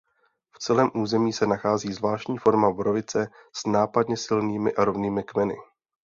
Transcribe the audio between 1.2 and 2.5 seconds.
se nachází zvláštní